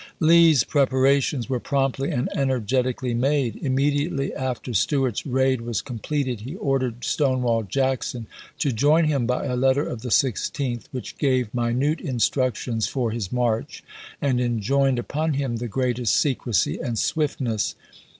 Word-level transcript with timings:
Lee's 0.19 0.63
preparations 0.63 1.47
were 1.47 1.59
promptly 1.59 2.09
and 2.09 2.27
energeti 2.35 2.97
cally 2.97 3.13
made. 3.13 3.57
Immediately 3.57 4.33
after 4.33 4.73
Stuart's 4.73 5.27
raid 5.27 5.61
was 5.61 5.79
completed 5.81 6.39
he 6.39 6.55
ordered 6.55 7.03
Stonewall 7.05 7.61
Jackson 7.61 8.25
to 8.57 8.71
join 8.71 9.05
him 9.05 9.27
by 9.27 9.45
a 9.45 9.55
letter 9.55 9.83
of 9.87 10.01
the 10.01 10.09
16th, 10.09 10.85
which 10.91 11.19
gave 11.19 11.53
minute 11.53 12.01
instructions 12.01 12.87
for 12.87 13.11
his 13.11 13.31
march 13.31 13.83
and 14.19 14.41
enjoined 14.41 14.97
upon 14.97 15.33
him 15.33 15.57
the 15.57 15.67
greatest 15.67 16.15
secrecy 16.15 16.79
and 16.79 16.97
swiftness. 16.97 17.75